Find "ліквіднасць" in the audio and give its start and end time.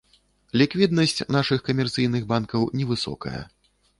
0.59-1.19